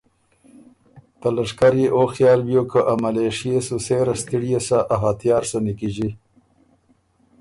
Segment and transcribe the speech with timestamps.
[1.19, 5.57] ته لشکر يې او خیال بیوک که املېشئے سُو سېره ستِړيې سَۀ ا هتیار سُو
[5.65, 6.09] نیکیݫی